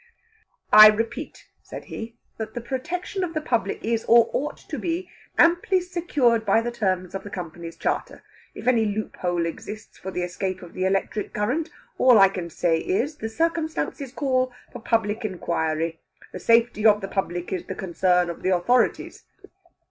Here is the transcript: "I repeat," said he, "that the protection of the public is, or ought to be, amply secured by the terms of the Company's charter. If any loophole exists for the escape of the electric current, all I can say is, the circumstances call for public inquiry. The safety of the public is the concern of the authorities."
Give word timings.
"I 0.73 0.87
repeat," 0.87 1.47
said 1.61 1.85
he, 1.85 2.15
"that 2.39 2.55
the 2.55 2.59
protection 2.61 3.23
of 3.23 3.35
the 3.35 3.39
public 3.39 3.85
is, 3.85 4.03
or 4.05 4.31
ought 4.33 4.57
to 4.57 4.79
be, 4.79 5.07
amply 5.37 5.79
secured 5.79 6.43
by 6.43 6.59
the 6.59 6.71
terms 6.71 7.13
of 7.13 7.21
the 7.23 7.29
Company's 7.29 7.77
charter. 7.77 8.23
If 8.55 8.65
any 8.67 8.83
loophole 8.83 9.45
exists 9.45 9.99
for 9.99 10.09
the 10.09 10.23
escape 10.23 10.63
of 10.63 10.73
the 10.73 10.85
electric 10.85 11.35
current, 11.35 11.69
all 11.99 12.17
I 12.17 12.29
can 12.29 12.49
say 12.49 12.79
is, 12.79 13.17
the 13.17 13.29
circumstances 13.29 14.11
call 14.11 14.51
for 14.73 14.79
public 14.81 15.23
inquiry. 15.23 15.99
The 16.33 16.39
safety 16.39 16.83
of 16.83 17.01
the 17.01 17.07
public 17.07 17.53
is 17.53 17.65
the 17.67 17.75
concern 17.75 18.31
of 18.31 18.41
the 18.41 18.49
authorities." 18.57 19.25